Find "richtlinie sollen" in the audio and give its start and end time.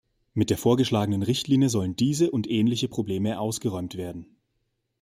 1.21-1.95